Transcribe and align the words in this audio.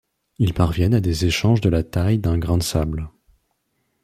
Ils 0.39 0.55
parviennent 0.55 0.95
à 0.95 0.99
des 0.99 1.25
échanges 1.27 1.61
de 1.61 1.69
la 1.69 1.83
taille 1.83 2.17
d'un 2.17 2.39
grain 2.39 2.57
de 2.57 2.63
sable. 2.63 3.11